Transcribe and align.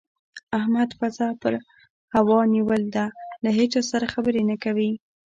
احمد 0.57 0.89
پزه 0.99 1.27
په 1.41 1.47
هوا 2.15 2.39
نيول 2.53 2.81
ده؛ 2.95 3.05
له 3.43 3.49
هيچا 3.57 3.81
سره 3.91 4.11
خبرې 4.13 4.41
نه 4.49 4.55
کوي. 4.63 4.91